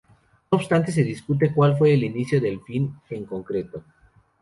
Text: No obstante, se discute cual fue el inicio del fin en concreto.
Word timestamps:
No 0.49 0.57
obstante, 0.57 0.91
se 0.91 1.03
discute 1.03 1.53
cual 1.53 1.77
fue 1.77 1.93
el 1.93 2.03
inicio 2.03 2.41
del 2.41 2.59
fin 2.63 2.91
en 3.11 3.23
concreto. 3.23 3.83